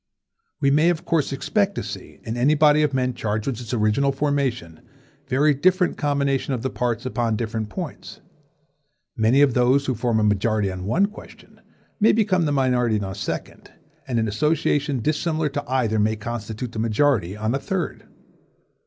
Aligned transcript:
We 0.59 0.71
may 0.71 0.89
of 0.89 1.05
course 1.05 1.31
expect 1.31 1.75
to 1.75 1.83
see, 1.83 2.21
in 2.23 2.35
any 2.35 2.55
body 2.55 2.81
of 2.81 2.91
men 2.91 3.13
charged 3.13 3.45
with 3.45 3.61
its 3.61 3.71
original 3.71 4.11
formation, 4.11 4.81
very 5.27 5.53
different 5.53 5.95
combinations 5.95 6.55
of 6.55 6.63
the 6.63 6.71
parts 6.71 7.05
upon 7.05 7.35
different 7.35 7.69
points. 7.69 8.19
Many 9.15 9.43
of 9.43 9.53
those 9.53 9.85
who 9.85 9.93
form 9.93 10.19
a 10.19 10.23
majority 10.23 10.71
on 10.71 10.85
one 10.85 11.05
question, 11.05 11.61
may 11.99 12.13
become 12.13 12.45
the 12.45 12.51
minority 12.51 12.99
on 12.99 13.11
a 13.11 13.13
second, 13.13 13.69
and 14.07 14.17
an 14.17 14.27
association 14.27 15.01
dissimilar 15.01 15.49
to 15.49 15.63
either 15.69 15.99
may 15.99 16.15
constitute 16.15 16.71
the 16.71 16.79
majority 16.79 17.37
on 17.37 17.53
a 17.53 17.59
third. 17.59 18.07